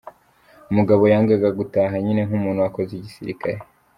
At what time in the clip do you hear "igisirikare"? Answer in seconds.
2.95-3.59